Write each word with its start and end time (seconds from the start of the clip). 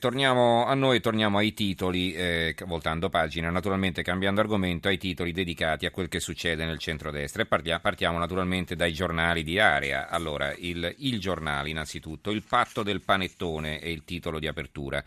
Torniamo 0.00 0.64
a 0.64 0.72
noi, 0.72 0.98
torniamo 0.98 1.36
ai 1.36 1.52
titoli, 1.52 2.14
eh, 2.14 2.54
voltando 2.64 3.10
pagina, 3.10 3.50
naturalmente 3.50 4.02
cambiando 4.02 4.40
argomento, 4.40 4.88
ai 4.88 4.96
titoli 4.96 5.30
dedicati 5.30 5.84
a 5.84 5.90
quel 5.90 6.08
che 6.08 6.20
succede 6.20 6.64
nel 6.64 6.78
centrodestra. 6.78 7.42
E 7.42 7.46
partiamo, 7.46 7.80
partiamo 7.80 8.18
naturalmente 8.18 8.76
dai 8.76 8.94
giornali 8.94 9.42
di 9.42 9.58
area. 9.58 10.08
Allora, 10.08 10.54
il, 10.56 10.94
il 11.00 11.20
giornale 11.20 11.68
innanzitutto, 11.68 12.30
il 12.30 12.42
patto 12.42 12.82
del 12.82 13.02
panettone 13.02 13.78
è 13.78 13.88
il 13.88 14.02
titolo 14.04 14.38
di 14.38 14.46
apertura. 14.46 15.04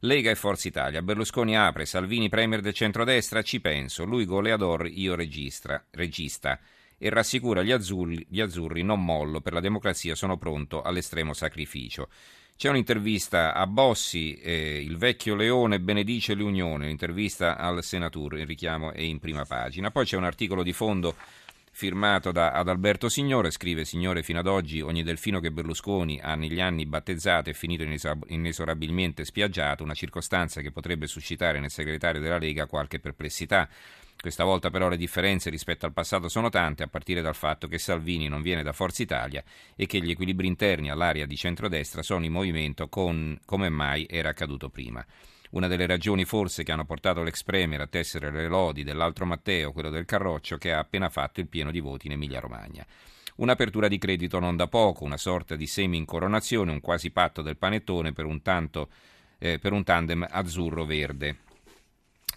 Lega 0.00 0.30
e 0.30 0.34
Forza 0.34 0.68
Italia. 0.68 1.00
Berlusconi 1.00 1.56
apre, 1.56 1.86
Salvini 1.86 2.28
premier 2.28 2.60
del 2.60 2.74
centrodestra, 2.74 3.40
ci 3.40 3.62
penso. 3.62 4.04
Lui 4.04 4.26
goleador, 4.26 4.86
io 4.86 5.14
registra, 5.14 5.82
regista. 5.92 6.60
E 6.98 7.08
rassicura 7.08 7.62
gli 7.62 7.72
azzurri, 7.72 8.26
gli 8.28 8.42
azzurri, 8.42 8.82
non 8.82 9.02
mollo, 9.02 9.40
per 9.40 9.54
la 9.54 9.60
democrazia 9.60 10.14
sono 10.14 10.36
pronto 10.36 10.82
all'estremo 10.82 11.32
sacrificio. 11.32 12.10
C'è 12.56 12.68
un'intervista 12.68 13.52
a 13.52 13.66
Bossi, 13.66 14.36
eh, 14.36 14.80
il 14.80 14.96
vecchio 14.96 15.34
leone 15.34 15.80
benedice 15.80 16.34
l'unione, 16.34 16.84
un'intervista 16.84 17.56
al 17.56 17.82
senatore, 17.82 18.40
il 18.40 18.46
richiamo 18.46 18.92
è 18.92 19.00
in 19.00 19.18
prima 19.18 19.44
pagina. 19.44 19.90
Poi 19.90 20.04
c'è 20.04 20.16
un 20.16 20.24
articolo 20.24 20.62
di 20.62 20.72
fondo 20.72 21.16
firmato 21.72 22.30
da 22.30 22.52
Adalberto 22.52 23.08
Signore, 23.08 23.50
scrive 23.50 23.84
Signore 23.84 24.22
fino 24.22 24.38
ad 24.38 24.46
oggi 24.46 24.80
ogni 24.80 25.02
delfino 25.02 25.40
che 25.40 25.50
Berlusconi 25.50 26.20
ha 26.22 26.36
negli 26.36 26.60
anni 26.60 26.86
battezzato 26.86 27.50
è 27.50 27.52
finito 27.52 27.82
inesorabilmente 28.28 29.24
spiaggiato, 29.24 29.82
una 29.82 29.94
circostanza 29.94 30.60
che 30.60 30.70
potrebbe 30.70 31.08
suscitare 31.08 31.58
nel 31.58 31.72
segretario 31.72 32.20
della 32.20 32.38
Lega 32.38 32.66
qualche 32.66 33.00
perplessità. 33.00 33.68
Questa 34.20 34.44
volta 34.44 34.70
però 34.70 34.88
le 34.88 34.96
differenze 34.96 35.50
rispetto 35.50 35.84
al 35.84 35.92
passato 35.92 36.28
sono 36.28 36.48
tante, 36.48 36.82
a 36.82 36.88
partire 36.88 37.20
dal 37.20 37.34
fatto 37.34 37.68
che 37.68 37.78
Salvini 37.78 38.26
non 38.26 38.40
viene 38.40 38.62
da 38.62 38.72
Forza 38.72 39.02
Italia 39.02 39.44
e 39.76 39.84
che 39.84 40.00
gli 40.00 40.10
equilibri 40.10 40.46
interni 40.46 40.90
all'area 40.90 41.26
di 41.26 41.36
centrodestra 41.36 42.02
sono 42.02 42.24
in 42.24 42.32
movimento 42.32 42.88
con, 42.88 43.38
come 43.44 43.68
mai 43.68 44.06
era 44.08 44.30
accaduto 44.30 44.70
prima. 44.70 45.04
Una 45.50 45.68
delle 45.68 45.86
ragioni 45.86 46.24
forse 46.24 46.64
che 46.64 46.72
hanno 46.72 46.86
portato 46.86 47.22
l'ex 47.22 47.44
Premier 47.44 47.82
a 47.82 47.86
tessere 47.86 48.30
le 48.30 48.48
lodi 48.48 48.82
dell'altro 48.82 49.26
Matteo, 49.26 49.72
quello 49.72 49.90
del 49.90 50.06
Carroccio, 50.06 50.56
che 50.56 50.72
ha 50.72 50.78
appena 50.78 51.10
fatto 51.10 51.40
il 51.40 51.46
pieno 51.46 51.70
di 51.70 51.80
voti 51.80 52.06
in 52.06 52.14
Emilia-Romagna. 52.14 52.84
Un'apertura 53.36 53.88
di 53.88 53.98
credito 53.98 54.38
non 54.38 54.56
da 54.56 54.68
poco, 54.68 55.04
una 55.04 55.16
sorta 55.16 55.54
di 55.54 55.66
semi-incoronazione, 55.66 56.72
un 56.72 56.80
quasi 56.80 57.10
patto 57.10 57.42
del 57.42 57.56
panettone 57.56 58.12
per 58.12 58.24
un, 58.24 58.42
tanto, 58.42 58.88
eh, 59.38 59.58
per 59.58 59.72
un 59.72 59.84
tandem 59.84 60.26
azzurro-verde 60.28 61.36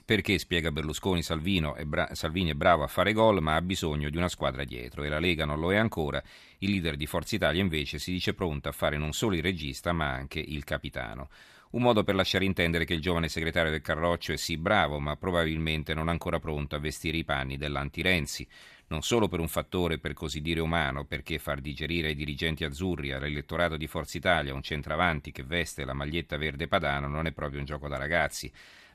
perché, 0.08 0.38
spiega 0.38 0.72
Berlusconi, 0.72 1.22
è 1.22 1.84
bra- 1.84 2.16
Salvini 2.16 2.52
è 2.52 2.54
bravo 2.54 2.84
a 2.84 2.88
fare 2.88 3.12
gol 3.12 3.42
ma 3.42 3.56
ha 3.56 3.62
bisogno 3.62 4.10
di 4.10 4.16
una 4.16 4.30
squadra 4.30 4.64
dietro 4.64 5.04
e 5.04 5.10
la 5.10 5.20
Lega 5.20 5.44
non 5.44 5.60
lo 5.60 5.74
è 5.74 5.76
ancora. 5.76 6.24
Il 6.60 6.70
leader 6.70 6.96
di 6.96 7.06
Forza 7.06 7.36
Italia 7.36 7.62
invece 7.62 8.00
si 8.00 8.14
dice 8.14 8.34
pronto 8.34 8.70
a 8.70 8.72
fare 8.72 8.98
non 8.98 9.12
solo 9.12 9.36
il 9.36 9.42
regista 9.42 9.92
ma 9.92 10.14
anche 10.14 10.40
il 10.40 10.64
capitano. 10.64 11.28
Un 11.72 11.82
modo 11.82 12.06
per 12.06 12.16
lasciare 12.16 12.46
intendere 12.46 12.86
che 12.86 12.94
il 12.94 13.02
giovane 13.02 13.28
segretario 13.28 13.70
del 13.70 13.82
Carroccio 13.82 14.32
è 14.32 14.38
sì 14.38 14.56
bravo, 14.56 14.98
ma 15.00 15.18
probabilmente 15.18 15.94
non 15.94 16.08
ancora 16.08 16.40
pronto 16.40 16.78
a 16.78 16.80
vestire 16.80 17.18
i 17.18 17.26
panni 17.26 17.58
dell'anti-Renzi 17.58 18.48
non 18.90 19.02
solo 19.02 19.28
per 19.28 19.40
un 19.40 19.50
fattore 19.50 19.98
per 19.98 20.14
così 20.14 20.42
dire 20.42 20.62
umano, 20.62 21.04
perché 21.04 21.40
far 21.40 21.60
digerire 21.60 22.10
ai 22.10 22.16
dirigenti 22.16 22.64
azzurri, 22.64 23.12
all'elettorato 23.12 23.76
di 23.76 23.88
Forza 23.88 24.18
Italia, 24.18 24.54
un 24.54 24.62
centravanti 24.62 25.32
che 25.32 25.44
veste 25.44 25.84
la 25.84 25.94
maglietta 25.94 26.38
verde 26.38 26.68
padano 26.68 27.08
non 27.08 27.26
è 27.26 27.34
proprio 27.34 27.60
un 27.60 27.66
gioco 27.66 27.90
da 27.90 27.98
ragazzi, 27.98 28.50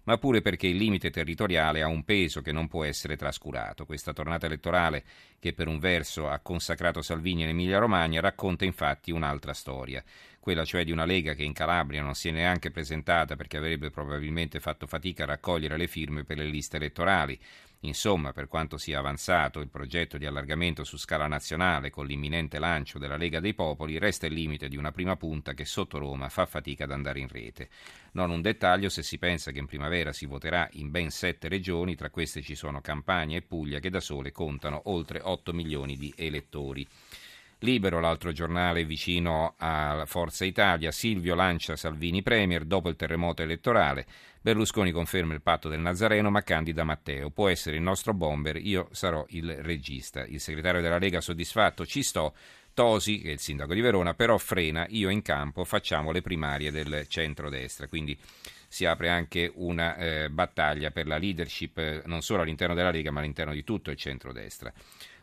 ma 0.05 0.19
pure 0.19 0.41
perché 0.41 0.67
il 0.67 0.77
limite 0.77 1.11
territoriale 1.11 1.83
ha 1.83 1.87
un 1.87 2.05
peso 2.05 2.41
che 2.41 2.53
non 2.53 2.69
può 2.69 2.85
essere 2.85 3.17
trascurato. 3.17 3.85
Questa 3.85 4.13
tornata 4.13 4.47
elettorale, 4.47 5.05
che 5.39 5.53
per 5.53 5.69
un 5.69 5.79
verso 5.79 6.29
ha 6.29 6.39
consacrato 6.41 7.03
Salvini 7.03 7.43
in 7.43 7.49
Emilia-Romagna, 7.49 8.21
racconta 8.21 8.65
infatti 8.65 9.11
un'altra 9.11 9.53
storia, 9.53 10.03
quella 10.41 10.65
cioè 10.65 10.85
di 10.85 10.91
una 10.91 11.05
Lega 11.05 11.35
che 11.35 11.45
in 11.45 11.53
Calabria 11.53 12.03
non 12.03 12.15
si 12.15 12.29
è 12.29 12.33
neanche 12.33 12.71
presentata 12.71 13.37
perché 13.37 13.59
avrebbe 13.59 13.91
probabilmente 13.91 14.61
fatto 14.61 14.87
fatica 14.87 15.23
a 15.23 15.27
raccogliere 15.27 15.77
le 15.77 15.87
firme 15.87 16.25
per 16.25 16.39
le 16.39 16.47
liste 16.47 16.77
elettorali. 16.77 17.39
Insomma, 17.85 18.33
per 18.33 18.47
quanto 18.47 18.79
sia 18.79 19.01
avanzato 19.01 19.59
il 19.59 19.69
progetto 19.69 20.17
di 20.17 20.25
allargamento 20.25 20.85
su 20.85 20.97
scala 20.97 21.27
nazionale 21.27 21.91
con 21.91 22.07
l'imminente 22.07 22.61
lancio 22.61 22.99
della 22.99 23.17
Lega 23.17 23.41
dei 23.41 23.55
Popoli, 23.55 23.99
resta 23.99 24.27
il 24.27 24.35
limite 24.35 24.69
di 24.69 24.77
una 24.77 24.93
prima 24.93 25.17
punta 25.17 25.53
che 25.53 25.65
sotto 25.65 25.99
Roma 25.99 26.29
fa 26.29 26.47
fatica 26.47 26.85
ad 26.85 26.93
andare 26.93 27.19
in 27.19 27.27
rete. 27.27 27.69
Non 28.13 28.31
un 28.31 28.41
dettaglio 28.41 28.89
se 28.89 29.03
si 29.03 29.19
pensa 29.19 29.51
che 29.51 29.59
in 29.59 29.67
primavera 29.67 30.13
si 30.13 30.27
voterà 30.27 30.69
in 30.75 30.93
ben 30.93 31.11
sette 31.11 31.49
regioni, 31.49 31.97
tra 31.97 32.11
queste 32.11 32.41
ci 32.41 32.55
sono 32.55 32.81
Campania 32.81 33.39
e 33.39 33.43
Puglia 33.43 33.81
che 33.81 33.91
da 33.91 34.01
sole 34.01 34.31
contano 34.31 34.83
oltre 34.85 35.21
8 35.21 35.53
milioni 35.53 35.97
di 35.97 36.13
elettori. 36.17 36.87
Libero, 37.63 38.01
l'altro 38.01 38.33
giornale 38.33 38.85
vicino 38.85 39.55
a 39.57 40.03
Forza 40.07 40.45
Italia, 40.45 40.91
Silvio 40.91 41.37
lancia 41.37 41.77
Salvini 41.77 42.21
Premier 42.21 42.65
dopo 42.65 42.89
il 42.89 42.97
terremoto 42.97 43.43
elettorale. 43.43 44.05
Berlusconi 44.41 44.91
conferma 44.91 45.33
il 45.33 45.43
patto 45.43 45.69
del 45.69 45.79
Nazareno 45.79 46.29
ma 46.29 46.43
candida 46.43 46.83
Matteo. 46.83 47.31
Può 47.31 47.49
essere 47.49 47.77
il 47.77 47.83
nostro 47.83 48.15
bomber, 48.15 48.57
io 48.57 48.89
sarò 48.91 49.25
il 49.29 49.55
regista. 49.63 50.25
Il 50.25 50.41
segretario 50.41 50.81
della 50.81 50.99
Lega 50.99 51.21
soddisfatto, 51.21 51.87
ci 51.87 52.03
sto. 52.03 52.35
Tosi, 52.75 53.21
che 53.21 53.29
è 53.29 53.33
il 53.33 53.39
sindaco 53.39 53.75
di 53.75 53.83
Verona, 53.83 54.15
però 54.15 54.39
frena, 54.39 54.87
io 54.89 55.11
in 55.11 55.21
campo, 55.21 55.63
facciamo 55.65 56.11
le 56.11 56.23
primarie 56.23 56.73
del 56.73 57.07
centrodestra. 57.07 57.87
Quindi 57.87 58.19
si 58.67 58.87
apre 58.87 59.11
anche 59.11 59.53
una 59.55 59.95
eh, 59.97 60.31
battaglia 60.31 60.91
per 60.91 61.07
la 61.07 61.19
leadership 61.19 61.77
eh, 61.77 62.03
non 62.07 62.23
solo 62.23 62.41
all'interno 62.41 62.75
della 62.75 62.91
Lega 62.91 63.11
ma 63.11 63.21
all'interno 63.21 63.53
di 63.53 63.63
tutto 63.63 63.91
il 63.91 63.99
centrodestra. 63.99 64.73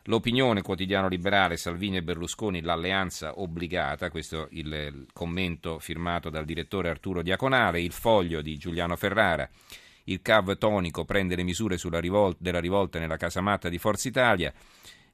L'opinione 0.10 0.64
quotidiano 0.64 1.08
liberale 1.08 1.56
Salvini 1.56 1.98
e 1.98 2.02
Berlusconi 2.02 2.62
l'alleanza 2.62 3.40
obbligata, 3.40 4.10
questo 4.10 4.46
è 4.46 4.48
il 4.54 5.06
commento 5.14 5.78
firmato 5.78 6.32
dal 6.32 6.46
direttore 6.46 6.90
Arturo 6.90 7.22
Diaconale, 7.22 7.80
il 7.80 7.92
foglio 7.92 8.42
di 8.42 8.58
Giuliano 8.58 8.96
Ferrara. 8.96 9.48
Il 10.06 10.24
CAV 10.24 10.58
tonico 10.58 11.06
prende 11.06 11.36
le 11.36 11.44
misure 11.44 11.78
rivolta, 12.00 12.40
della 12.42 12.60
rivolta 12.60 12.98
nella 12.98 13.18
casamatta 13.18 13.70
di 13.70 13.78
Forza 13.78 14.08
Italia. 14.08 14.52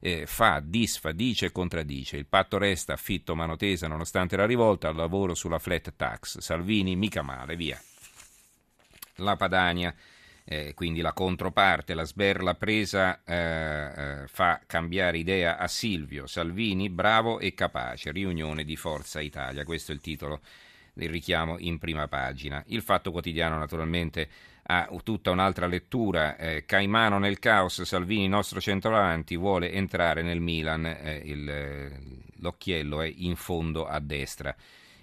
Eh, 0.00 0.24
fa, 0.24 0.62
disfa, 0.64 1.12
dice 1.12 1.46
e 1.46 1.52
contraddice. 1.52 2.16
Il 2.16 2.26
patto 2.26 2.56
resta 2.56 2.94
affitto 2.94 3.34
mano 3.34 3.56
tesa 3.56 3.88
nonostante 3.88 4.34
la 4.36 4.46
rivolta, 4.46 4.88
al 4.88 4.96
lavoro 4.96 5.34
sulla 5.34 5.58
flat 5.58 5.92
tax. 5.94 6.38
Salvini 6.38 6.96
mica 6.96 7.20
male, 7.20 7.54
via. 7.54 7.78
La 9.16 9.36
Padania 9.36 9.94
eh, 10.48 10.74
quindi 10.74 11.00
la 11.00 11.12
controparte, 11.12 11.94
la 11.94 12.04
sberla 12.04 12.54
presa 12.54 13.22
eh, 13.24 13.34
eh, 13.34 14.26
fa 14.28 14.60
cambiare 14.64 15.18
idea 15.18 15.58
a 15.58 15.66
Silvio 15.66 16.28
Salvini, 16.28 16.88
bravo 16.88 17.40
e 17.40 17.52
capace, 17.52 18.12
riunione 18.12 18.62
di 18.64 18.76
Forza 18.76 19.20
Italia, 19.20 19.64
questo 19.64 19.90
è 19.90 19.94
il 19.94 20.00
titolo 20.00 20.40
del 20.92 21.10
richiamo 21.10 21.58
in 21.58 21.78
prima 21.78 22.06
pagina. 22.06 22.62
Il 22.68 22.82
Fatto 22.82 23.10
Quotidiano 23.10 23.58
naturalmente 23.58 24.28
ha 24.68 24.88
tutta 25.02 25.30
un'altra 25.30 25.66
lettura, 25.66 26.36
eh, 26.36 26.64
Caimano 26.64 27.18
nel 27.18 27.38
caos, 27.40 27.82
Salvini 27.82 28.28
nostro 28.28 28.60
centravanti 28.60 29.36
vuole 29.36 29.72
entrare 29.72 30.22
nel 30.22 30.40
Milan, 30.40 30.86
eh, 30.86 31.22
il, 31.24 31.92
l'occhiello 32.38 33.02
è 33.02 33.12
in 33.14 33.34
fondo 33.34 33.86
a 33.86 33.98
destra. 33.98 34.54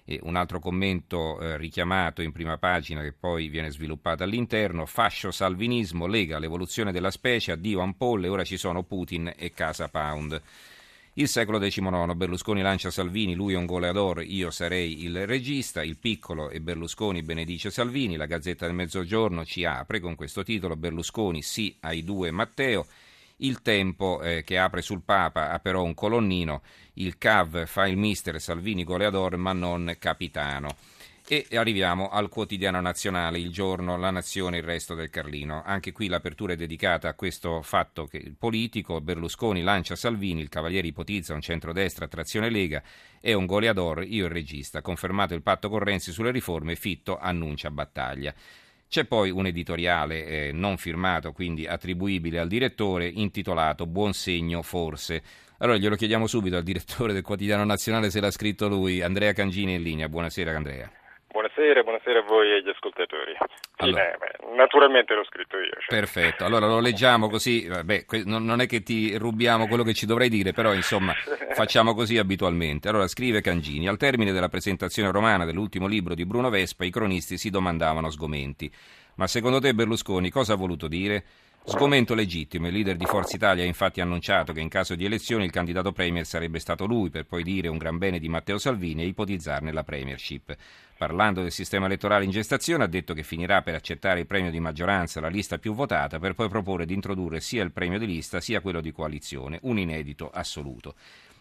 E 0.05 0.19
un 0.23 0.35
altro 0.35 0.59
commento 0.59 1.39
eh, 1.39 1.57
richiamato 1.57 2.21
in 2.21 2.33
prima 2.33 2.57
pagina 2.57 3.01
che 3.01 3.13
poi 3.13 3.47
viene 3.47 3.71
sviluppato 3.71 4.23
all'interno, 4.23 4.85
fascio 4.85 5.31
salvinismo 5.31 6.07
lega 6.07 6.39
l'evoluzione 6.39 6.91
della 6.91 7.11
specie, 7.11 7.53
addio 7.53 7.79
ampolle, 7.79 8.27
ora 8.27 8.43
ci 8.43 8.57
sono 8.57 8.83
Putin 8.83 9.31
e 9.35 9.51
Casa 9.53 9.87
Pound. 9.87 10.41
Il 11.15 11.27
secolo 11.27 11.59
XIX, 11.59 12.15
Berlusconi 12.15 12.63
lancia 12.63 12.89
Salvini, 12.89 13.35
lui 13.35 13.53
è 13.53 13.57
un 13.57 13.67
goleador, 13.67 14.23
io 14.23 14.49
sarei 14.49 15.03
il 15.03 15.27
regista, 15.27 15.83
il 15.83 15.97
piccolo 15.99 16.49
e 16.49 16.59
Berlusconi 16.59 17.21
benedice 17.21 17.69
Salvini, 17.69 18.15
la 18.15 18.25
Gazzetta 18.25 18.65
del 18.65 18.73
Mezzogiorno 18.73 19.45
ci 19.45 19.63
apre 19.63 19.99
con 19.99 20.15
questo 20.15 20.41
titolo, 20.41 20.75
Berlusconi 20.75 21.43
sì 21.43 21.77
ai 21.81 22.03
due 22.03 22.31
Matteo, 22.31 22.87
il 23.43 23.61
tempo 23.61 24.21
eh, 24.21 24.43
che 24.43 24.57
apre 24.57 24.81
sul 24.81 25.01
Papa 25.03 25.51
ha 25.51 25.59
però 25.59 25.83
un 25.83 25.93
colonnino, 25.93 26.61
il 26.95 27.17
CAV 27.17 27.65
fa 27.65 27.87
il 27.87 27.97
mister 27.97 28.39
Salvini 28.41 28.83
goleador 28.83 29.37
ma 29.37 29.53
non 29.53 29.95
capitano. 29.99 30.75
E 31.25 31.47
arriviamo 31.53 32.09
al 32.09 32.27
quotidiano 32.27 32.81
nazionale, 32.81 33.39
il 33.39 33.49
giorno, 33.49 33.97
la 33.97 34.11
nazione, 34.11 34.57
il 34.57 34.63
resto 34.63 34.93
del 34.93 35.09
Carlino. 35.09 35.63
Anche 35.65 35.93
qui 35.93 36.07
l'apertura 36.07 36.51
è 36.51 36.57
dedicata 36.57 37.07
a 37.07 37.13
questo 37.13 37.61
fatto 37.61 38.07
che 38.07 38.17
il 38.17 38.35
politico 38.37 38.99
Berlusconi 38.99 39.61
lancia 39.61 39.95
Salvini, 39.95 40.41
il 40.41 40.49
Cavaliere 40.49 40.87
ipotizza 40.87 41.33
un 41.33 41.39
centrodestra 41.39 42.09
trazione 42.09 42.49
Lega, 42.49 42.83
è 43.21 43.31
un 43.31 43.45
goleador, 43.45 44.03
io 44.03 44.25
il 44.25 44.31
regista. 44.31 44.81
Confermato 44.81 45.33
il 45.33 45.41
patto 45.41 45.69
con 45.69 45.79
Renzi 45.79 46.11
sulle 46.11 46.29
riforme, 46.29 46.75
Fitto 46.75 47.17
annuncia 47.17 47.71
battaglia. 47.71 48.33
C'è 48.93 49.05
poi 49.05 49.31
un 49.31 49.47
editoriale 49.47 50.23
eh, 50.23 50.51
non 50.51 50.77
firmato, 50.77 51.31
quindi 51.31 51.65
attribuibile 51.65 52.37
al 52.37 52.47
direttore, 52.47 53.07
intitolato 53.07 53.87
Buon 53.87 54.13
segno 54.13 54.61
forse. 54.61 55.23
Allora 55.57 55.79
glielo 55.79 55.95
chiediamo 55.95 56.27
subito 56.27 56.57
al 56.57 56.63
direttore 56.63 57.11
del 57.11 57.23
quotidiano 57.23 57.63
nazionale 57.63 58.11
se 58.11 58.19
l'ha 58.19 58.29
scritto 58.29 58.67
lui, 58.67 59.01
Andrea 59.01 59.33
Cangini 59.33 59.73
in 59.73 59.81
linea. 59.81 60.09
Buonasera 60.09 60.55
Andrea. 60.55 61.02
Buonasera. 61.55 61.83
buonasera, 61.83 62.19
a 62.19 62.23
voi 62.23 62.49
e 62.49 62.55
agli 62.55 62.69
ascoltatori. 62.69 63.37
Allora. 63.77 64.17
Sì, 64.17 64.55
naturalmente 64.55 65.13
l'ho 65.13 65.23
scritto 65.23 65.57
io. 65.57 65.69
Cioè. 65.69 65.99
Perfetto, 65.99 66.45
allora 66.45 66.65
lo 66.65 66.79
leggiamo 66.79 67.29
così, 67.29 67.67
beh, 67.67 68.05
non 68.25 68.59
è 68.59 68.65
che 68.65 68.81
ti 68.81 69.15
rubiamo 69.17 69.67
quello 69.67 69.83
che 69.83 69.93
ci 69.93 70.07
dovrei 70.07 70.29
dire, 70.29 70.51
però 70.51 70.73
insomma 70.73 71.13
facciamo 71.53 71.93
così 71.93 72.17
abitualmente. 72.17 72.89
Allora 72.89 73.07
scrive 73.07 73.41
Cangini, 73.41 73.87
al 73.87 73.97
termine 73.97 74.31
della 74.31 74.49
presentazione 74.49 75.11
romana 75.11 75.45
dell'ultimo 75.45 75.85
libro 75.85 76.15
di 76.15 76.25
Bruno 76.25 76.49
Vespa 76.49 76.85
i 76.85 76.89
cronisti 76.89 77.37
si 77.37 77.51
domandavano 77.51 78.09
sgomenti. 78.09 78.71
Ma 79.15 79.27
secondo 79.27 79.59
te 79.59 79.75
Berlusconi 79.75 80.31
cosa 80.31 80.53
ha 80.53 80.57
voluto 80.57 80.87
dire? 80.87 81.23
Sgomento 81.65 82.13
legittimo, 82.13 82.67
il 82.67 82.73
leader 82.73 82.97
di 82.97 83.05
Forza 83.05 83.37
Italia 83.37 83.63
ha 83.63 83.65
infatti 83.65 84.01
annunciato 84.01 84.51
che 84.51 84.59
in 84.59 84.67
caso 84.67 84.95
di 84.95 85.05
elezioni 85.05 85.45
il 85.45 85.51
candidato 85.51 85.93
premier 85.93 86.25
sarebbe 86.25 86.59
stato 86.59 86.85
lui, 86.85 87.09
per 87.09 87.25
poi 87.25 87.41
dire 87.41 87.69
un 87.69 87.77
gran 87.77 87.97
bene 87.97 88.19
di 88.19 88.27
Matteo 88.27 88.57
Salvini 88.57 89.03
e 89.03 89.05
ipotizzarne 89.05 89.71
la 89.71 89.83
premiership. 89.85 90.57
Parlando 90.97 91.41
del 91.41 91.53
sistema 91.53 91.85
elettorale 91.85 92.25
in 92.25 92.31
gestazione 92.31 92.83
ha 92.83 92.87
detto 92.87 93.13
che 93.13 93.23
finirà 93.23 93.61
per 93.61 93.75
accettare 93.75 94.19
il 94.19 94.27
premio 94.27 94.51
di 94.51 94.59
maggioranza, 94.59 95.21
la 95.21 95.29
lista 95.29 95.57
più 95.57 95.73
votata, 95.73 96.19
per 96.19 96.33
poi 96.33 96.49
proporre 96.49 96.85
di 96.85 96.93
introdurre 96.93 97.39
sia 97.39 97.63
il 97.63 97.71
premio 97.71 97.97
di 97.97 98.07
lista 98.07 98.41
sia 98.41 98.59
quello 98.59 98.81
di 98.81 98.91
coalizione, 98.91 99.59
un 99.61 99.79
inedito 99.79 100.29
assoluto. 100.31 100.95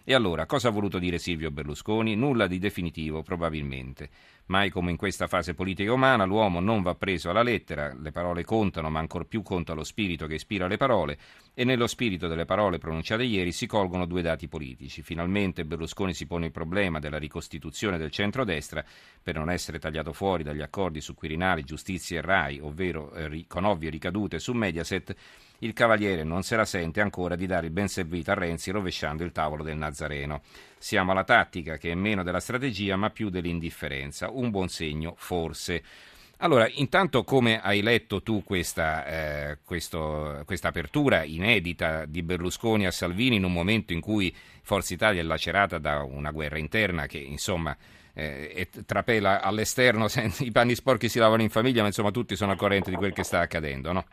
E 0.05 0.15
allora, 0.15 0.47
cosa 0.47 0.67
ha 0.67 0.73
voluto 0.73 0.99
dire 0.99 1.19
Silvio 1.19 1.53
Berlusconi? 1.53 2.17
Nulla 2.17 2.49
di 2.49 2.59
definitivo, 2.59 3.23
probabilmente. 3.23 4.11
Mai 4.47 4.69
come 4.69 4.91
in 4.91 4.97
questa 4.97 5.29
fase 5.29 5.55
politica 5.55 5.93
umana, 5.93 6.25
l'uomo 6.25 6.59
non 6.59 6.83
va 6.83 6.97
preso 6.97 7.31
alla 7.31 7.45
lettera, 7.45 7.95
le 7.95 8.11
parole 8.11 8.43
contano, 8.43 8.91
ma 8.91 8.99
ancor 8.99 9.27
più 9.27 9.43
conta 9.43 9.75
lo 9.75 9.85
spirito 9.85 10.27
che 10.27 10.35
ispira 10.35 10.67
le 10.67 10.77
parole, 10.77 11.19
e 11.55 11.63
nello 11.63 11.87
spirito 11.87 12.27
delle 12.27 12.45
parole 12.45 12.79
pronunciate 12.79 13.23
ieri 13.23 13.53
si 13.53 13.67
colgono 13.67 14.05
due 14.05 14.23
dati 14.23 14.49
politici. 14.49 15.03
Finalmente 15.03 15.65
Berlusconi 15.65 16.15
si 16.15 16.27
pone 16.27 16.47
il 16.47 16.53
problema 16.53 16.99
della 16.99 17.19
ricostituzione 17.19 17.97
del 17.97 18.11
centrodestra 18.11 18.85
per 19.23 19.37
non 19.37 19.51
essere 19.51 19.79
tagliato 19.79 20.13
fuori 20.13 20.43
dagli 20.43 20.63
accordi 20.63 21.01
su 21.01 21.15
Quirinali, 21.15 21.63
Giustizia 21.63 22.19
e 22.19 22.23
RAI, 22.23 22.59
ovvero 22.59 23.15
eh, 23.15 23.45
con 23.47 23.65
ovvie 23.65 23.89
ricadute 23.89 24.41
su 24.41 24.53
Mediaset, 24.53 25.15
il 25.63 25.73
Cavaliere 25.73 26.25
non 26.25 26.43
se 26.43 26.57
la 26.57 26.65
sente 26.65 27.01
ancora 27.01 27.37
di 27.37 27.47
dare 27.47 27.67
il 27.67 27.73
ben 27.73 27.89
servito 27.89 28.31
a 28.31 28.35
Renzi 28.35 28.71
rovesciando 28.71 29.23
il 29.25 29.33
tavolo 29.33 29.63
del 29.63 29.77
Nazareno. 29.77 30.43
Siamo 30.77 31.13
alla 31.13 31.25
tattica 31.25 31.77
che 31.77 31.93
è 31.93 31.95
meno 31.95 32.23
della 32.23 32.41
strategia 32.41 32.97
ma 32.97 33.11
più 33.11 33.31
dell'indifferenza. 33.31 34.31
Un 34.31 34.51
buon 34.51 34.69
segno, 34.69 35.15
forse. 35.17 35.83
Allora, 36.39 36.69
intanto 36.69 37.23
come 37.23 37.61
hai 37.61 37.83
letto 37.83 38.23
tu 38.23 38.43
questa, 38.43 39.07
eh, 39.07 39.59
questa, 39.65 40.45
apertura 40.63 41.23
inedita 41.23 42.05
di 42.07 42.25
Berlusconi 42.25 42.85
a 42.85 42.91
Salvini 42.91 43.37
in 43.37 43.45
un 43.45 43.53
momento 43.53 43.93
in 43.93 44.01
cui 44.01 44.35
Forza 44.63 44.93
Italia 44.93 45.21
è 45.21 45.25
lacerata 45.25 45.79
da 45.79 46.03
una 46.03 46.33
guerra 46.33 46.59
interna 46.59 47.07
che 47.07 47.19
insomma 47.19 47.77
eh, 48.15 48.69
trapela 48.85 49.41
all'esterno, 49.41 50.09
i 50.41 50.51
panni 50.51 50.75
sporchi 50.75 51.09
si 51.09 51.21
lavano 51.21 51.43
in 51.43 51.51
famiglia, 51.51 51.83
ma 51.83 51.87
insomma 51.87 52.11
tutti 52.11 52.35
sono 52.35 52.51
al 52.51 52.59
corrente 52.59 52.91
di 52.91 52.97
quel 52.97 53.13
che 53.13 53.23
sta 53.23 53.39
accadendo, 53.39 53.93
no? 53.93 54.05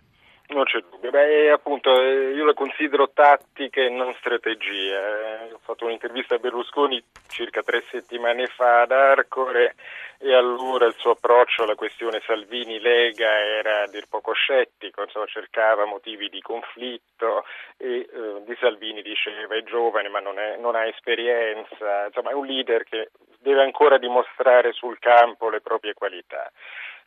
Non 0.49 0.63
c'è 0.63 0.79
dubbio, 0.79 1.11
Beh, 1.11 1.51
appunto 1.51 2.01
eh, 2.01 2.31
io 2.31 2.43
la 2.43 2.55
considero 2.55 3.11
tattica 3.11 3.81
e 3.81 3.89
non 3.89 4.15
strategia. 4.17 5.45
Eh, 5.45 5.53
ho 5.53 5.59
fatto 5.61 5.85
un'intervista 5.85 6.35
a 6.35 6.39
Berlusconi 6.39 7.03
circa 7.27 7.61
tre 7.61 7.83
settimane 7.91 8.47
fa 8.47 8.81
ad 8.81 8.91
Arcore 8.91 9.75
e 10.17 10.33
allora 10.33 10.87
il 10.87 10.95
suo 10.97 11.11
approccio 11.11 11.61
alla 11.63 11.75
questione 11.75 12.19
Salvini-Lega 12.25 13.29
era 13.29 13.85
dir 13.91 14.07
poco 14.09 14.33
scettico, 14.33 15.03
insomma, 15.03 15.27
cercava 15.27 15.85
motivi 15.85 16.29
di 16.29 16.41
conflitto 16.41 17.45
e 17.77 18.09
eh, 18.11 18.43
di 18.43 18.57
Salvini 18.59 19.03
diceva 19.03 19.55
è 19.55 19.63
giovane 19.63 20.09
ma 20.09 20.19
non, 20.19 20.39
è, 20.39 20.57
non 20.57 20.75
ha 20.75 20.87
esperienza, 20.87 22.05
insomma 22.07 22.31
è 22.31 22.33
un 22.33 22.47
leader 22.47 22.83
che 22.85 23.11
deve 23.37 23.61
ancora 23.61 23.99
dimostrare 23.99 24.73
sul 24.73 24.97
campo 24.97 25.47
le 25.49 25.61
proprie 25.61 25.93
qualità. 25.93 26.51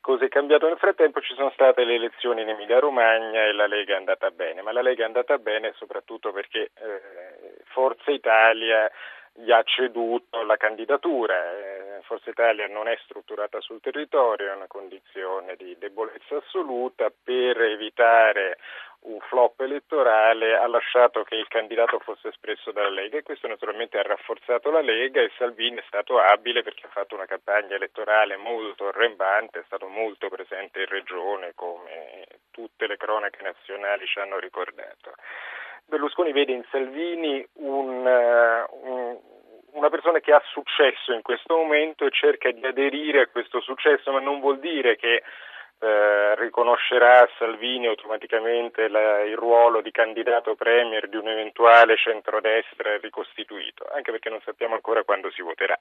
Cosa 0.02 0.24
è 0.24 0.28
cambiato 0.28 0.66
nel 0.66 0.78
frattempo? 0.78 1.20
Ci 1.20 1.32
sono 1.34 1.50
state 1.50 1.84
le 1.84 1.94
elezioni 1.94 2.42
in 2.42 2.48
Emilia 2.48 2.80
Romagna 2.80 3.44
e 3.44 3.52
la 3.52 3.68
Lega 3.68 3.94
è 3.94 3.98
andata 3.98 4.32
bene, 4.32 4.60
ma 4.60 4.72
la 4.72 4.82
Lega 4.82 5.04
è 5.04 5.06
andata 5.06 5.38
bene 5.38 5.74
soprattutto 5.76 6.32
perché 6.32 6.72
eh, 6.74 7.62
Forza 7.66 8.10
Italia 8.10 8.90
gli 9.32 9.52
ha 9.52 9.62
ceduto 9.62 10.42
la 10.42 10.56
candidatura. 10.56 11.34
Eh, 11.52 12.00
Forza 12.02 12.30
Italia 12.30 12.66
non 12.66 12.88
è 12.88 12.98
strutturata 13.04 13.60
sul 13.60 13.80
territorio, 13.80 14.50
è 14.50 14.56
una 14.56 14.66
condizione 14.66 15.54
di 15.54 15.78
debolezza 15.78 16.36
assoluta 16.36 17.12
per 17.22 17.62
evitare 17.62 18.58
un 19.02 19.18
flop 19.20 19.60
elettorale 19.60 20.56
ha 20.56 20.66
lasciato 20.66 21.24
che 21.24 21.34
il 21.34 21.48
candidato 21.48 21.98
fosse 21.98 22.28
espresso 22.28 22.70
dalla 22.70 22.90
Lega 22.90 23.18
e 23.18 23.22
questo 23.22 23.48
naturalmente 23.48 23.98
ha 23.98 24.02
rafforzato 24.02 24.70
la 24.70 24.80
Lega 24.80 25.20
e 25.20 25.30
Salvini 25.36 25.78
è 25.78 25.84
stato 25.86 26.18
abile 26.20 26.62
perché 26.62 26.86
ha 26.86 26.90
fatto 26.90 27.14
una 27.14 27.26
campagna 27.26 27.74
elettorale 27.74 28.36
molto 28.36 28.88
arrembante, 28.88 29.60
è 29.60 29.64
stato 29.66 29.88
molto 29.88 30.28
presente 30.28 30.80
in 30.80 30.86
regione 30.86 31.52
come 31.54 32.26
tutte 32.50 32.86
le 32.86 32.96
cronache 32.96 33.42
nazionali 33.42 34.06
ci 34.06 34.20
hanno 34.20 34.38
ricordato. 34.38 35.14
Berlusconi 35.86 36.32
vede 36.32 36.52
in 36.52 36.64
Salvini 36.70 37.44
un, 37.54 38.06
uh, 38.06 38.88
un 38.88 39.20
una 39.72 39.88
persona 39.88 40.20
che 40.20 40.32
ha 40.32 40.42
successo 40.52 41.12
in 41.12 41.22
questo 41.22 41.56
momento 41.56 42.04
e 42.04 42.10
cerca 42.10 42.50
di 42.50 42.64
aderire 42.64 43.22
a 43.22 43.26
questo 43.28 43.60
successo, 43.60 44.12
ma 44.12 44.20
non 44.20 44.40
vuol 44.40 44.58
dire 44.58 44.96
che 44.96 45.22
eh, 45.82 46.36
riconoscerà 46.36 47.22
a 47.22 47.30
Salvini 47.38 47.88
automaticamente 47.88 48.86
la, 48.86 49.22
il 49.22 49.36
ruolo 49.36 49.80
di 49.80 49.90
candidato 49.90 50.54
premier 50.54 51.08
di 51.08 51.16
un 51.16 51.26
eventuale 51.26 51.96
centrodestra 51.96 52.98
ricostituito, 52.98 53.84
anche 53.92 54.12
perché 54.12 54.30
non 54.30 54.40
sappiamo 54.44 54.74
ancora 54.74 55.02
quando 55.02 55.28
si 55.32 55.42
voterà. 55.42 55.76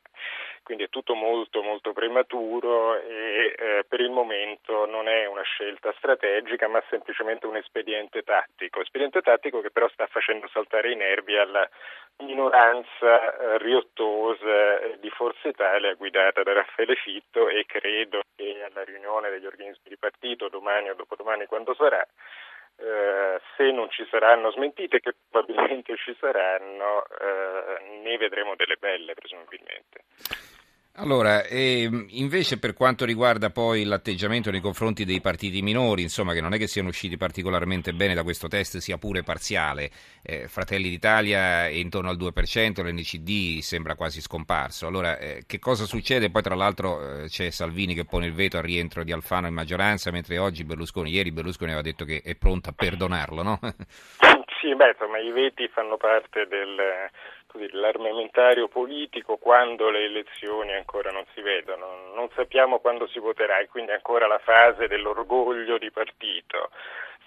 Quindi 0.64 0.86
è 0.86 0.90
tutto 0.90 1.14
molto 1.14 1.62
molto 1.62 1.94
prematuro 1.94 3.00
e 3.00 3.56
eh, 3.56 3.86
per 3.88 4.00
il 4.00 4.10
momento 4.10 4.88
non 4.88 5.08
è 5.08 5.28
una 5.28 5.44
scelta 5.44 5.94
strategica 5.98 6.68
ma 6.68 6.82
semplicemente 6.90 7.46
un 7.46 7.58
espediente 7.58 8.24
tattico, 8.24 8.82
espediente 8.82 9.22
tattico 9.22 9.62
che 9.62 9.70
però 9.70 9.88
sta 9.90 10.08
facendo 10.08 10.48
saltare 10.48 10.92
i 10.92 10.96
nervi 10.96 11.38
alla 11.38 11.70
minoranza 12.18 13.38
eh, 13.38 13.58
riottosa 13.60 14.81
Forza 15.22 15.50
Italia 15.50 15.94
guidata 15.94 16.42
da 16.42 16.52
Raffaele 16.52 16.96
Fitto 16.96 17.48
e 17.48 17.64
credo 17.68 18.24
che 18.36 18.64
alla 18.64 18.84
riunione 18.84 19.30
degli 19.30 19.46
organismi 19.46 19.88
di 19.88 19.96
partito 19.96 20.50
domani 20.50 20.90
o 20.90 20.96
dopodomani 20.96 21.46
quando 21.46 21.76
sarà, 21.76 22.04
eh, 22.78 23.40
se 23.56 23.72
non 23.72 23.88
ci 23.92 24.04
saranno 24.10 24.50
smentite, 24.50 25.00
che 25.00 25.14
probabilmente 25.30 25.96
ci 25.98 26.18
saranno, 26.20 27.06
eh, 27.06 28.00
ne 28.02 28.18
vedremo 28.18 28.56
delle 28.56 28.78
belle 28.80 29.14
presumibilmente. 29.14 30.06
Allora, 30.96 31.46
ehm, 31.46 32.08
invece 32.10 32.60
per 32.60 32.74
quanto 32.74 33.06
riguarda 33.06 33.50
poi 33.50 33.86
l'atteggiamento 33.86 34.52
nei 34.52 34.60
confronti 34.60 35.06
dei 35.06 35.22
partiti 35.22 35.62
minori, 35.62 36.02
insomma 36.02 36.34
che 36.34 36.42
non 36.42 36.54
è 36.54 36.58
che 36.58 36.68
siano 36.68 36.90
usciti 36.90 37.16
particolarmente 37.16 37.94
bene 37.94 38.14
da 38.14 38.24
questo 38.24 38.50
test, 38.50 38.78
sia 38.80 38.98
pure 38.98 39.24
parziale, 39.24 39.90
eh, 40.22 40.50
Fratelli 40.50 40.90
d'Italia 40.90 41.68
è 41.68 41.70
intorno 41.70 42.10
al 42.10 42.18
2%, 42.18 42.84
l'NCD 42.84 43.62
sembra 43.62 43.96
quasi 43.96 44.20
scomparso. 44.20 44.86
Allora, 44.86 45.18
eh, 45.18 45.44
che 45.48 45.60
cosa 45.60 45.86
succede? 45.86 46.30
Poi 46.30 46.42
tra 46.42 46.56
l'altro 46.56 47.22
eh, 47.24 47.28
c'è 47.28 47.52
Salvini 47.52 47.94
che 47.94 48.04
pone 48.04 48.26
il 48.26 48.34
veto 48.34 48.58
al 48.58 48.64
rientro 48.64 49.06
di 49.06 49.14
Alfano 49.14 49.48
in 49.48 49.54
maggioranza, 49.54 50.12
mentre 50.12 50.40
oggi 50.40 50.66
Berlusconi, 50.66 51.10
ieri 51.10 51.32
Berlusconi 51.32 51.72
aveva 51.72 51.88
detto 51.88 52.04
che 52.04 52.22
è 52.22 52.36
pronto 52.36 52.70
a 52.70 52.74
perdonarlo, 52.76 53.44
no? 53.44 53.60
sì, 54.60 54.76
beh, 54.76 54.90
insomma 54.90 55.20
i 55.20 55.32
veti 55.32 55.70
fanno 55.70 55.96
parte 55.96 56.48
del 56.48 56.78
l'armamentario 57.72 58.68
politico 58.68 59.38
quando 59.38 59.90
le 59.90 60.06
elezioni 60.06 60.74
ancora 60.74 61.12
non 61.12 61.26
si 61.34 61.42
vedono, 61.42 62.12
non 62.14 62.30
sappiamo 62.36 62.80
quando 62.80 63.08
si 63.08 63.20
voterà 63.20 63.60
e 63.60 63.68
quindi 63.68 63.92
ancora 63.92 64.28
la 64.28 64.40
fase 64.40 64.88
dell'orgoglio 64.88 65.78
di 65.78 65.92
partito. 65.92 66.70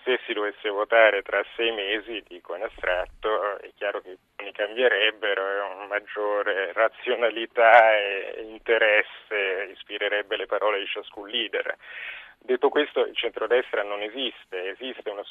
Se 0.03 0.21
si 0.27 0.35
dovesse 0.35 0.69
votare 0.69 1.23
tra 1.23 1.43
sei 1.57 1.73
mesi, 1.73 2.23
dico 2.29 2.55
in 2.55 2.63
astratto, 2.63 3.59
è 3.59 3.71
chiaro 3.75 4.03
che 4.03 4.19
i 4.45 4.53
cambierebbero 4.53 5.41
e 5.41 5.61
una 5.61 5.87
maggiore 5.87 6.73
razionalità 6.75 7.97
e 7.97 8.45
interesse 8.47 9.71
ispirerebbe 9.73 10.37
le 10.37 10.45
parole 10.45 10.81
di 10.81 10.87
ciascun 10.87 11.27
leader. 11.29 11.75
Detto 12.47 12.69
questo, 12.69 13.07
il 13.07 13.17
centrodestra 13.17 13.83
non 13.83 14.03
esiste, 14.03 14.73
esiste 14.73 15.09
una, 15.09 15.23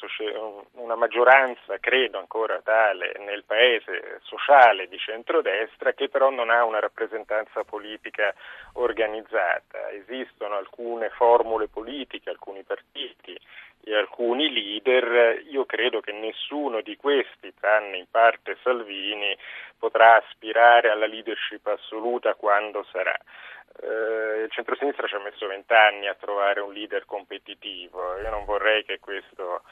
una, 0.72 0.96
maggioranza, 0.96 1.78
credo 1.78 2.18
ancora 2.18 2.60
tale, 2.60 3.14
nel 3.20 3.44
paese 3.44 4.18
sociale 4.24 4.88
di 4.88 4.98
centrodestra 4.98 5.92
che 5.92 6.08
però 6.08 6.30
non 6.30 6.50
ha 6.50 6.64
una 6.64 6.80
rappresentanza 6.80 7.62
politica 7.62 8.34
organizzata. 8.72 9.90
Esistono 9.90 10.56
alcune 10.56 11.08
formule 11.10 11.68
politiche, 11.68 12.30
alcuni 12.30 12.64
partiti 12.64 13.38
e 13.84 13.94
alcuni 13.94 14.52
leader. 14.52 15.40
Io 15.50 15.66
credo 15.66 16.00
che 16.00 16.10
nessuno 16.10 16.80
di 16.80 16.96
questi, 16.96 17.54
tranne 17.54 17.96
in 17.96 18.06
parte 18.10 18.58
Salvini, 18.64 19.38
potrà 19.78 20.16
aspirare 20.16 20.88
alla 20.90 21.06
leadership 21.06 21.64
assoluta 21.68 22.34
quando 22.34 22.84
sarà. 22.90 23.16
Eh, 23.80 24.42
il 24.44 24.50
centrosinistra 24.50 25.06
ci 25.06 25.14
ha 25.14 25.20
messo 25.20 25.46
vent'anni 25.46 26.06
a 26.06 26.14
trovare 26.14 26.60
un 26.60 26.72
leader 26.72 27.04
competitivo. 27.04 28.16
Io 28.18 28.30
non 28.30 28.44
vorrei 28.44 28.84
che 28.84 28.98
questo 29.00 29.62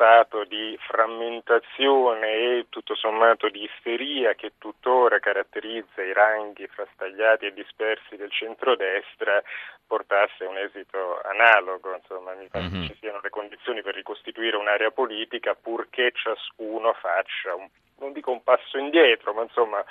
stato 0.00 0.44
di 0.44 0.78
frammentazione 0.80 2.32
e 2.32 2.66
tutto 2.70 2.94
sommato 2.94 3.50
di 3.50 3.64
isteria 3.64 4.32
che 4.32 4.52
tuttora 4.56 5.18
caratterizza 5.18 6.02
i 6.02 6.14
ranghi 6.14 6.66
frastagliati 6.68 7.44
e 7.44 7.52
dispersi 7.52 8.16
del 8.16 8.30
centrodestra 8.30 9.42
portasse 9.86 10.44
a 10.44 10.48
un 10.48 10.56
esito 10.56 11.20
analogo, 11.20 11.94
insomma 11.94 12.32
mi 12.32 12.48
pare 12.48 12.68
mm-hmm. 12.68 12.80
che 12.80 12.94
ci 12.94 12.98
siano 13.00 13.20
le 13.22 13.28
condizioni 13.28 13.82
per 13.82 13.94
ricostituire 13.94 14.56
un'area 14.56 14.90
politica 14.90 15.54
purché 15.54 16.12
ciascuno 16.14 16.94
faccia 16.94 17.54
un, 17.54 17.68
non 17.98 18.12
dico 18.12 18.30
un 18.30 18.42
passo 18.42 18.78
indietro, 18.78 19.34
ma 19.34 19.42
insomma 19.42 19.84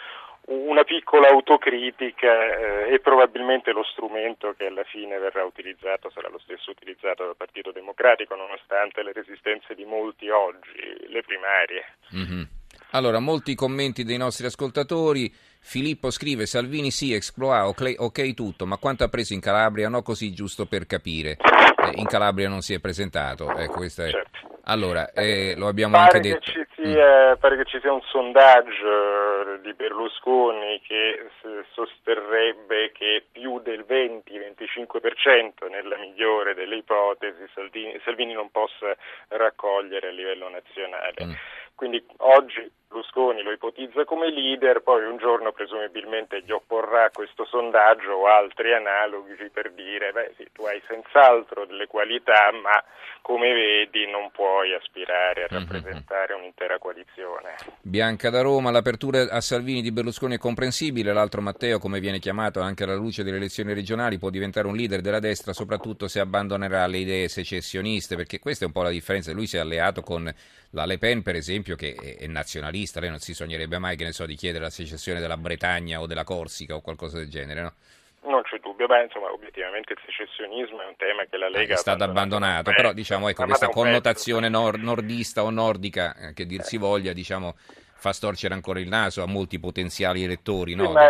una 0.49 0.83
piccola 0.83 1.29
autocritica 1.29 2.27
eh, 2.27 2.85
è 2.87 2.99
probabilmente 2.99 3.71
lo 3.71 3.83
strumento 3.83 4.53
che 4.57 4.65
alla 4.65 4.83
fine 4.83 5.17
verrà 5.19 5.43
utilizzato, 5.43 6.09
sarà 6.09 6.29
lo 6.29 6.39
stesso 6.39 6.71
utilizzato 6.71 7.23
dal 7.23 7.35
Partito 7.35 7.71
Democratico, 7.71 8.35
nonostante 8.35 9.03
le 9.03 9.13
resistenze 9.13 9.75
di 9.75 9.85
molti 9.85 10.29
oggi, 10.29 11.05
le 11.07 11.21
primarie. 11.21 11.85
Mm-hmm. 12.15 12.43
Allora, 12.91 13.19
molti 13.19 13.53
commenti 13.53 14.03
dei 14.03 14.17
nostri 14.17 14.47
ascoltatori. 14.47 15.31
Filippo 15.61 16.09
scrive: 16.09 16.47
Salvini 16.47 16.89
sì, 16.89 17.13
exploit, 17.13 17.67
ok, 17.67 17.95
ok 17.97 18.33
tutto, 18.33 18.65
ma 18.65 18.77
quanto 18.77 19.03
ha 19.03 19.09
preso 19.09 19.33
in 19.33 19.41
Calabria? 19.41 19.89
No, 19.89 20.01
così 20.01 20.33
giusto 20.33 20.65
per 20.65 20.87
capire. 20.87 21.37
Eh, 21.37 21.91
in 21.95 22.07
Calabria 22.07 22.49
non 22.49 22.61
si 22.61 22.73
è 22.73 22.79
presentato. 22.79 23.55
Ecco, 23.55 23.73
questa 23.73 24.07
è. 24.07 24.09
Certo. 24.09 24.58
Allora, 24.63 25.11
eh, 25.11 25.55
lo 25.57 25.67
abbiamo 25.67 25.93
pare 25.97 26.17
anche 26.17 26.29
detto. 26.29 26.51
Sia, 26.75 27.35
mm. 27.35 27.39
Pare 27.39 27.57
che 27.57 27.65
ci 27.65 27.79
sia 27.79 27.91
un 27.91 28.01
sondaggio 28.01 29.57
di 29.61 29.73
Berlusconi 29.73 30.81
che 30.85 31.29
sosterrebbe 31.73 32.91
che 32.91 33.25
più 33.31 33.59
del 33.59 33.85
20-25% 33.87 35.69
nella 35.69 35.97
migliore 35.97 36.53
delle 36.53 36.77
ipotesi 36.77 37.47
Salvini, 37.53 37.99
Salvini 38.03 38.33
non 38.33 38.49
possa 38.51 38.95
raccogliere 39.29 40.07
a 40.07 40.11
livello 40.11 40.49
nazionale. 40.49 41.25
Mm. 41.25 41.31
Quindi 41.75 42.05
oggi 42.17 42.69
Berlusconi 42.89 43.43
lo 43.43 43.51
ipotizza 43.51 44.03
come 44.03 44.31
leader, 44.31 44.81
poi 44.81 45.05
un 45.05 45.17
giorno 45.17 45.51
presumibilmente 45.51 46.41
gli 46.41 46.49
opporrà 46.49 47.11
questo 47.13 47.45
sondaggio 47.45 48.13
o 48.13 48.25
altri 48.25 48.73
analoghi 48.73 49.35
per 49.53 49.71
dire 49.73 50.11
beh 50.11 50.33
sì, 50.35 50.47
tu 50.51 50.63
hai 50.63 50.81
senz'altro 50.87 51.65
delle 51.65 51.85
qualità, 51.85 52.49
ma 52.51 52.83
come 53.21 53.53
vedi 53.53 54.09
non 54.09 54.31
puoi 54.31 54.73
aspirare 54.73 55.43
a 55.43 55.47
mhm, 55.51 55.59
rappresentare 55.59 56.33
mm-hmm. 56.33 56.41
un'intera 56.41 56.79
coalizione. 56.79 57.55
Bianca 57.79 58.31
da 58.31 58.41
Roma, 58.41 58.71
l'apertura 58.71 59.29
a 59.29 59.39
Salvini 59.39 59.83
di 59.83 59.91
Berlusconi 59.91 60.35
è 60.35 60.39
comprensibile, 60.39 61.13
l'altro 61.13 61.41
Matteo, 61.41 61.77
come 61.77 61.99
viene 61.99 62.17
chiamato 62.17 62.59
anche 62.59 62.85
alla 62.85 62.95
luce 62.95 63.23
delle 63.23 63.37
elezioni 63.37 63.73
regionali, 63.73 64.17
può 64.17 64.31
diventare 64.31 64.67
un 64.67 64.75
leader 64.75 65.01
della 65.01 65.19
destra 65.19 65.53
soprattutto 65.53 66.07
se 66.07 66.19
abbandonerà 66.19 66.87
le 66.87 66.97
idee 66.97 67.27
secessioniste, 67.27 68.15
perché 68.15 68.39
questa 68.39 68.63
è 68.63 68.67
un 68.67 68.73
po' 68.73 68.81
la 68.81 68.89
differenza, 68.89 69.31
lui 69.31 69.45
si 69.45 69.57
è 69.57 69.59
alleato 69.59 70.01
con 70.01 70.33
la 70.71 70.85
Le 70.85 70.97
Pen 70.97 71.21
per 71.21 71.35
esempio 71.35 71.75
che 71.75 71.95
è 71.95 72.27
nazionalista, 72.27 72.78
lei 72.99 73.09
non 73.09 73.19
si 73.19 73.33
sognerebbe 73.33 73.77
mai 73.79 73.95
che 73.95 74.03
ne 74.03 74.11
so 74.11 74.25
di 74.25 74.35
chiedere 74.35 74.63
la 74.63 74.69
secessione 74.69 75.19
della 75.19 75.37
Bretagna 75.37 75.99
o 75.99 76.07
della 76.07 76.23
Corsica 76.23 76.75
o 76.75 76.81
qualcosa 76.81 77.17
del 77.17 77.29
genere, 77.29 77.61
no? 77.61 77.73
Non 78.21 78.41
c'è 78.43 78.57
dubbio, 78.59 78.85
beh, 78.85 79.03
insomma, 79.03 79.31
obiettivamente 79.31 79.93
il 79.93 79.99
secessionismo 80.05 80.81
è 80.81 80.85
un 80.85 80.95
tema 80.97 81.23
che 81.29 81.37
la 81.37 81.45
ah, 81.45 81.49
Lega 81.49 81.73
è 81.73 81.77
stato 81.77 82.03
abbandonato, 82.03 82.71
però 82.71 82.91
diciamo, 82.91 83.29
ecco, 83.29 83.45
questa 83.45 83.69
connotazione 83.69 84.49
nord- 84.49 84.81
nordista 84.81 85.43
o 85.43 85.49
nordica, 85.49 86.15
eh, 86.15 86.33
che 86.33 86.45
dir 86.45 86.61
si 86.63 86.75
eh. 86.75 86.79
voglia, 86.79 87.13
diciamo, 87.13 87.55
fa 87.55 88.11
storcere 88.11 88.53
ancora 88.53 88.79
il 88.79 88.87
naso 88.87 89.23
a 89.23 89.25
molti 89.25 89.59
potenziali 89.59 90.23
elettori, 90.23 90.75
no? 90.75 90.91
ma, 90.91 91.09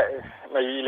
ma 0.51 0.61
gli, 0.61 0.81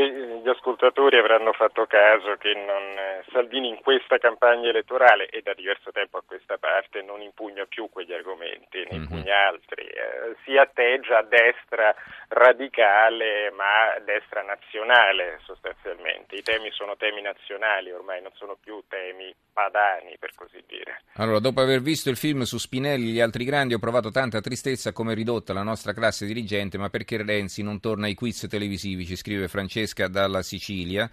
ascoltatori 0.51 1.17
avranno 1.17 1.51
fatto 1.53 1.85
caso 1.85 2.35
che 2.37 2.53
non, 2.53 2.83
eh, 2.97 3.23
Salvini 3.31 3.69
in 3.69 3.81
questa 3.81 4.17
campagna 4.17 4.69
elettorale 4.69 5.27
e 5.27 5.41
da 5.41 5.53
diverso 5.53 5.91
tempo 5.91 6.17
a 6.17 6.23
questa 6.25 6.57
parte 6.57 7.01
non 7.01 7.21
impugna 7.21 7.65
più 7.65 7.89
quegli 7.89 8.13
argomenti, 8.13 8.85
ne 8.89 8.97
impugna 8.97 9.35
mm-hmm. 9.35 9.47
altri, 9.47 9.83
eh, 9.85 10.35
si 10.43 10.57
atteggia 10.57 11.19
a 11.19 11.23
destra 11.23 11.95
radicale 12.29 13.51
ma 13.51 13.97
destra 14.03 14.41
nazionale 14.41 15.39
sostanzialmente. 15.43 16.35
I 16.35 16.43
temi 16.43 16.71
sono 16.71 16.95
temi 16.95 17.21
nazionali, 17.21 17.91
ormai 17.91 18.21
non 18.21 18.31
sono 18.35 18.57
più 18.61 18.83
temi 18.87 19.33
padani 19.51 20.15
per 20.19 20.31
così 20.35 20.63
dire. 20.67 21.01
Allora, 21.15 21.39
dopo 21.39 21.61
aver 21.61 21.81
visto 21.81 22.09
il 22.09 22.17
film 22.17 22.41
su 22.43 22.57
Spinelli 22.57 23.09
e 23.09 23.11
gli 23.11 23.19
altri 23.19 23.43
grandi 23.43 23.73
ho 23.73 23.79
provato 23.79 24.11
tanta 24.11 24.39
tristezza 24.39 24.93
come 24.93 25.13
ridotta 25.13 25.53
la 25.53 25.63
nostra 25.63 25.93
classe 25.93 26.25
dirigente, 26.25 26.77
ma 26.77 26.89
perché 26.89 27.21
Renzi 27.21 27.63
non 27.63 27.79
torna 27.79 28.05
ai 28.05 28.13
quiz 28.13 28.47
televisivi, 28.49 29.05
ci 29.05 29.15
scrive 29.15 29.47
Francesca 29.47 30.07
dalla 30.07 30.40
Sicilia. 30.41 31.09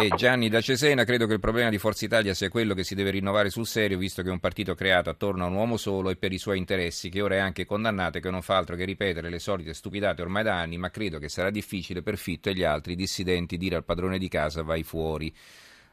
E 0.00 0.08
Gianni 0.16 0.48
da 0.48 0.62
Cesena, 0.62 1.04
credo 1.04 1.26
che 1.26 1.34
il 1.34 1.40
problema 1.40 1.68
di 1.68 1.76
Forza 1.76 2.06
Italia 2.06 2.32
sia 2.32 2.48
quello 2.48 2.72
che 2.72 2.82
si 2.82 2.94
deve 2.94 3.10
rinnovare 3.10 3.50
sul 3.50 3.66
serio, 3.66 3.98
visto 3.98 4.22
che 4.22 4.28
è 4.28 4.32
un 4.32 4.40
partito 4.40 4.74
creato 4.74 5.10
attorno 5.10 5.44
a 5.44 5.48
un 5.48 5.54
uomo 5.54 5.76
solo 5.76 6.08
e 6.08 6.16
per 6.16 6.32
i 6.32 6.38
suoi 6.38 6.56
interessi, 6.56 7.10
che 7.10 7.20
ora 7.20 7.34
è 7.34 7.38
anche 7.38 7.66
condannato 7.66 8.18
e 8.18 8.20
che 8.22 8.30
non 8.30 8.40
fa 8.40 8.56
altro 8.56 8.74
che 8.74 8.84
ripetere 8.84 9.28
le 9.28 9.38
solite 9.38 9.74
stupidate 9.74 10.22
ormai 10.22 10.44
da 10.44 10.58
anni, 10.58 10.78
ma 10.78 10.90
credo 10.90 11.18
che 11.18 11.28
sarà 11.28 11.50
difficile 11.50 12.00
per 12.00 12.16
Fitto 12.16 12.48
e 12.48 12.54
gli 12.54 12.64
altri 12.64 12.96
dissidenti 12.96 13.58
dire 13.58 13.76
al 13.76 13.84
padrone 13.84 14.18
di 14.18 14.28
casa 14.28 14.62
vai 14.62 14.82
fuori. 14.82 15.32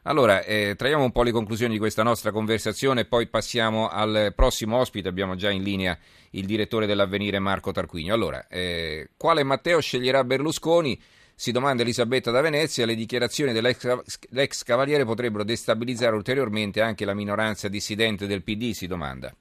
Allora, 0.04 0.44
eh, 0.44 0.76
traiamo 0.78 1.04
un 1.04 1.12
po' 1.12 1.24
le 1.24 1.32
conclusioni 1.32 1.74
di 1.74 1.80
questa 1.80 2.04
nostra 2.04 2.32
conversazione 2.32 3.02
e 3.02 3.06
poi 3.06 3.28
passiamo 3.28 3.90
al 3.90 4.32
prossimo 4.34 4.78
ospite. 4.78 5.10
Abbiamo 5.10 5.36
già 5.36 5.50
in 5.50 5.62
linea 5.62 5.98
il 6.32 6.46
direttore 6.46 6.86
dell'avvenire 6.86 7.38
Marco 7.40 7.72
Tarquinio. 7.72 8.14
Allora, 8.14 8.48
eh, 8.48 9.10
quale 9.18 9.44
Matteo 9.44 9.82
sceglierà 9.82 10.24
Berlusconi? 10.24 11.00
Si 11.40 11.54
domanda 11.54 11.84
Elisabetta 11.84 12.32
da 12.32 12.42
Venezia, 12.42 12.86
le 12.86 12.96
dichiarazioni 12.96 13.54
dell'ex 13.54 14.64
cavaliere 14.64 15.06
potrebbero 15.06 15.46
destabilizzare 15.46 16.14
ulteriormente 16.14 16.82
anche 16.82 17.06
la 17.06 17.14
minoranza 17.14 17.70
dissidente 17.70 18.28
del 18.28 18.44
PD, 18.44 18.72
si 18.74 18.88
domanda. 18.88 19.34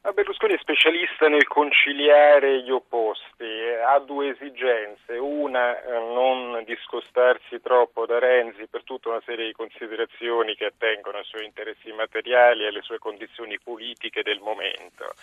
Berlusconi 0.00 0.54
è 0.54 0.58
specialista 0.58 1.28
nel 1.28 1.46
conciliare 1.46 2.62
gli 2.62 2.70
opposti, 2.70 3.44
ha 3.84 3.98
due 3.98 4.30
esigenze, 4.30 5.16
una 5.16 5.80
eh, 5.80 5.90
non 5.90 6.62
discostarsi 6.64 7.60
troppo 7.60 8.06
da 8.06 8.18
Renzi 8.18 8.66
per 8.68 8.84
tutta 8.84 9.10
una 9.10 9.22
serie 9.24 9.46
di 9.46 9.52
considerazioni 9.52 10.54
che 10.54 10.66
attengono 10.66 11.18
ai 11.18 11.24
suoi 11.24 11.44
interessi 11.44 11.92
materiali 11.92 12.64
e 12.64 12.68
alle 12.68 12.82
sue 12.82 12.98
condizioni 12.98 13.58
politiche 13.58 14.22
del 14.22 14.40
momento. 14.40 15.14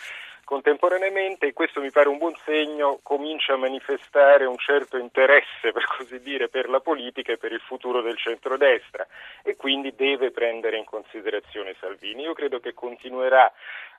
Contemporaneamente, 0.46 1.48
e 1.48 1.53
questo 1.53 1.82
mi 1.82 1.89
pare 1.89 2.08
un 2.08 2.20
buon 2.20 2.36
segno, 2.46 3.00
comincia 3.01 3.53
a 3.53 3.58
manifestare 3.58 4.46
un 4.46 4.58
certo 4.58 4.96
interesse, 4.96 5.72
per 5.74 5.86
così 5.98 6.22
dire, 6.22 6.50
per 6.50 6.70
la 6.70 6.82
politica 6.82 7.32
e 7.32 7.38
per 7.38 7.51
il 7.51 7.62
futuro 7.62 8.03
del 8.03 8.15
centrodestra 8.15 9.08
e 9.41 9.55
quindi 9.55 9.96
deve 9.96 10.29
prendere 10.29 10.77
in 10.77 10.86
considerazione 10.86 11.75
Salvini. 11.79 12.22
Io 12.22 12.34
credo 12.34 12.60
che 12.60 12.75
continuerà 12.75 13.51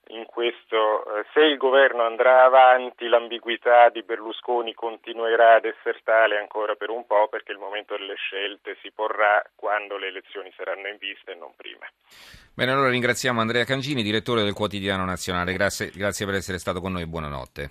in 0.09 0.27
questo, 0.27 1.05
eh, 1.19 1.27
se 1.33 1.41
il 1.41 1.57
governo 1.57 2.05
andrà 2.05 2.45
avanti, 2.45 3.09
l'ambiguità 3.09 3.89
di 3.89 4.03
Berlusconi 4.03 4.75
continuerà 4.75 5.57
ad 5.57 5.65
essere 5.65 6.01
tale 6.05 6.39
ancora 6.39 6.75
per 6.75 6.91
un 6.91 7.07
po' 7.07 7.29
perché 7.29 7.53
il 7.53 7.59
momento 7.59 7.97
delle 7.97 8.15
scelte 8.15 8.77
si 8.83 8.93
porrà 8.95 9.43
quando 9.55 9.97
le 9.97 10.09
elezioni 10.09 10.53
saranno 10.57 10.89
in 10.89 10.97
vista 10.99 11.33
e 11.33 11.35
non 11.35 11.53
prima. 11.57 11.87
Bene, 12.55 12.73
allora 12.73 12.91
ringraziamo 12.91 13.41
Andrea 13.41 13.65
Cangini, 13.65 14.03
direttore 14.03 14.43
del 14.43 14.55
Quotidiano 14.55 15.05
Nazionale. 15.05 15.53
Grazie, 15.53 15.91
grazie 15.91 16.25
per 16.25 16.37
essere 16.37 16.59
stato 16.59 16.81
con 16.81 16.93
noi 16.93 17.03
e 17.03 17.07
buonanotte. 17.07 17.71